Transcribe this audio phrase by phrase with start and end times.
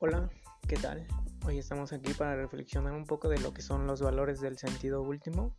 [0.00, 0.30] Hola,
[0.68, 1.04] ¿qué tal?
[1.44, 5.02] Hoy estamos aquí para reflexionar un poco de lo que son los valores del sentido
[5.02, 5.56] último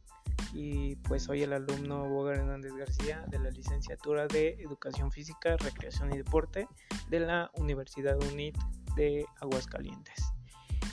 [0.54, 6.14] y pues soy el alumno Bogar Hernández García de la licenciatura de Educación Física, Recreación
[6.14, 6.70] y Deporte
[7.10, 8.58] de la Universidad UNIT
[8.96, 10.32] de Aguascalientes.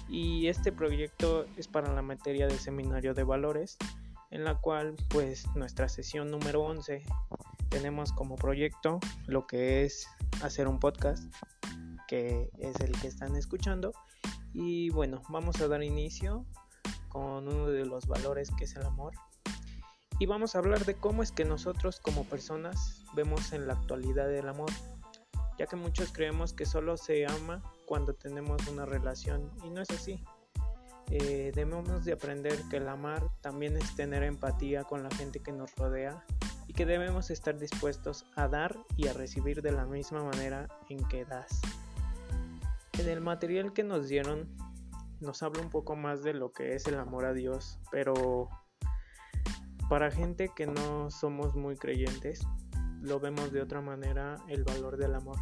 [0.08, 3.78] Y este proyecto es para la materia del seminario de valores
[4.32, 7.04] en la cual pues nuestra sesión número 11
[7.68, 10.08] tenemos como proyecto lo que es
[10.42, 11.32] hacer un podcast
[12.06, 13.92] que es el que están escuchando.
[14.52, 16.46] Y bueno vamos a dar inicio
[17.08, 19.14] con uno de los valores que es el amor.
[20.18, 24.32] Y vamos a hablar de cómo es que nosotros como personas vemos en la actualidad
[24.34, 24.70] el amor
[25.58, 29.90] ya que muchos creemos que solo se ama cuando tenemos una relación y no es
[29.90, 30.22] así.
[31.10, 35.52] Eh, debemos de aprender que el amar también es tener empatía con la gente que
[35.52, 36.24] nos rodea
[36.66, 41.06] y que debemos estar dispuestos a dar y a recibir de la misma manera en
[41.08, 41.60] que das.
[42.98, 44.48] En el material que nos dieron
[45.20, 48.48] nos habla un poco más de lo que es el amor a Dios, pero
[49.88, 52.46] para gente que no somos muy creyentes,
[53.02, 55.38] lo vemos de otra manera el valor del amor.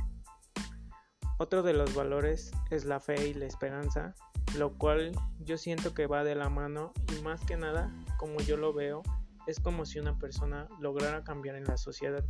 [1.39, 4.15] Otro de los valores es la fe y la esperanza,
[4.57, 8.57] lo cual yo siento que va de la mano y más que nada, como yo
[8.57, 9.03] lo veo,
[9.47, 12.25] es como si una persona lograra cambiar en la sociedad.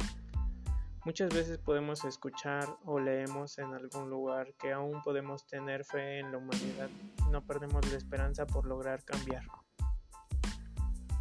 [1.04, 6.32] Muchas veces podemos escuchar o leemos en algún lugar que aún podemos tener fe en
[6.32, 6.88] la humanidad
[7.34, 9.42] no perdemos la esperanza por lograr cambiar.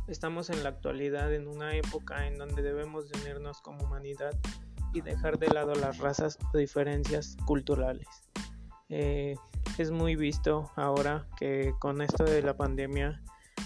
[0.08, 4.32] Estamos en la actualidad en una época en donde debemos de unirnos como humanidad
[4.94, 8.08] y dejar de lado las razas o diferencias culturales.
[8.90, 9.36] Eh,
[9.80, 13.24] es muy visto ahora que con esto de la pandemia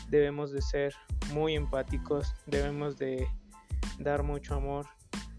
[0.07, 0.93] debemos de ser
[1.33, 3.27] muy empáticos, debemos de
[3.99, 4.85] dar mucho amor,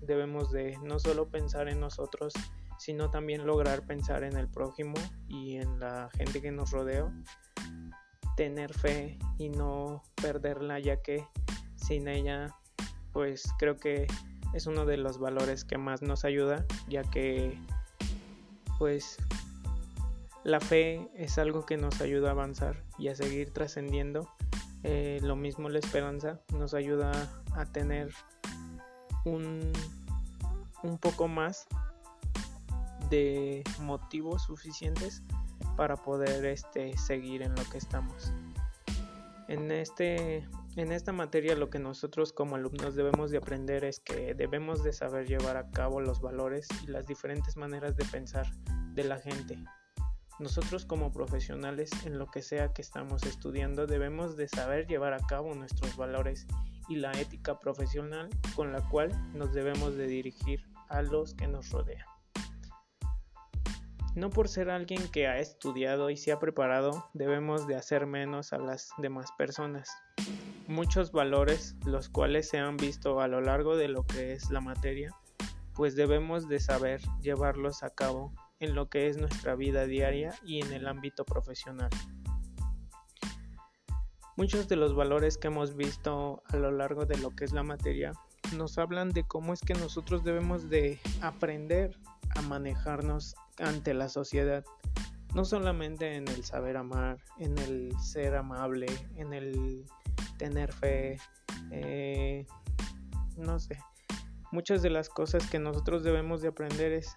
[0.01, 2.33] debemos de no solo pensar en nosotros,
[2.79, 4.95] sino también lograr pensar en el prójimo
[5.29, 7.13] y en la gente que nos rodea,
[8.37, 11.27] tener fe y no perderla ya que
[11.77, 12.55] sin ella
[13.13, 14.07] pues creo que
[14.55, 17.59] es uno de los valores que más nos ayuda ya que
[18.79, 19.19] pues
[20.45, 24.29] la fe es algo que nos ayuda a avanzar y a seguir trascendiendo.
[24.85, 27.11] Eh, lo mismo la esperanza nos ayuda
[27.55, 28.13] a tener
[29.29, 29.73] un,
[31.01, 31.67] poco más
[33.11, 35.23] de motivos suficientes
[35.77, 38.33] para poder este, seguir en lo que estamos.
[39.49, 40.47] En, este,
[40.77, 44.93] en esta materia lo que nosotros como alumnos debemos de aprender es que debemos de
[44.93, 48.47] saber llevar a cabo los valores y las diferentes maneras de pensar
[48.95, 49.59] de la gente
[50.39, 55.27] nosotros como profesionales en lo que sea que estamos estudiando debemos de saber llevar a
[55.27, 56.47] cabo nuestros valores
[56.89, 61.71] y la ética profesional con la cual nos debemos de dirigir a los que nos
[61.71, 62.07] rodean.
[64.15, 68.53] No por ser alguien que ha estudiado y se ha preparado debemos de hacer menos
[68.53, 69.91] a las demás personas.
[70.67, 74.61] Muchos valores, los cuales se han visto a lo largo de lo que es la
[74.61, 75.15] materia,
[75.75, 80.61] pues debemos de saber llevarlos a cabo en lo que es nuestra vida diaria y
[80.61, 81.91] en el ámbito profesional.
[84.39, 87.65] Muchos de los valores que hemos visto a lo largo de lo que es la
[87.65, 88.13] materia
[88.57, 91.99] nos hablan de cómo es que nosotros debemos de aprender
[92.37, 94.65] a manejarnos ante la sociedad,
[95.35, 99.85] no solamente en el saber amar, en el ser amable, en el
[100.37, 101.17] tener fe,
[101.73, 102.47] eh,
[103.37, 103.77] no sé,
[104.53, 107.17] muchas de las cosas que nosotros debemos de aprender es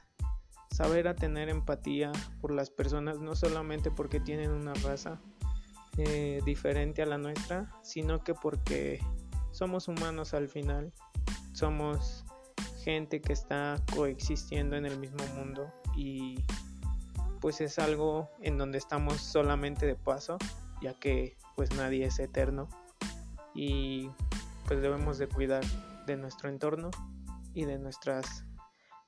[0.72, 2.12] saber a tener empatía
[2.42, 5.22] por las personas, no solamente porque tienen una raza
[5.98, 9.00] eh, diferente a la nuestra, sino que porque
[9.52, 10.94] somos humanos al final,
[11.54, 12.26] somos
[12.84, 16.44] gente que está coexistiendo en el mismo mundo y
[17.40, 20.38] pues es algo en donde estamos solamente de paso,
[20.82, 22.70] ya que pues nadie es eterno
[23.54, 24.10] y
[24.68, 25.64] pues debemos de cuidar
[26.06, 26.90] de nuestro entorno
[27.54, 28.46] y de nuestras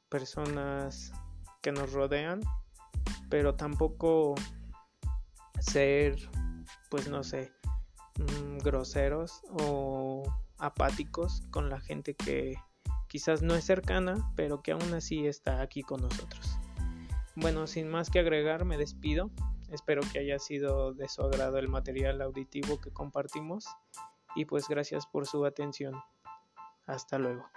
[0.09, 1.13] personas
[1.61, 2.41] que nos rodean,
[3.29, 4.35] pero tampoco
[5.59, 6.17] ser,
[6.93, 7.51] pues no sé,
[8.19, 10.21] mm, groseros o
[10.59, 12.53] apáticos con la gente que
[13.07, 16.55] quizás no es cercana, pero que aún así está aquí con nosotros.
[17.35, 19.31] Bueno, sin más que agregar, me despido.
[19.71, 23.65] Espero que haya sido de su agrado el material auditivo que compartimos
[24.35, 25.95] y pues gracias por su atención.
[26.85, 27.49] Hasta luego.